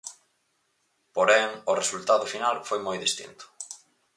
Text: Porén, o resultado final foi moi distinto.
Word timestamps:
Porén, 1.15 1.49
o 1.71 1.73
resultado 1.81 2.25
final 2.33 2.55
foi 2.67 2.79
moi 2.87 2.97
distinto. 3.05 3.45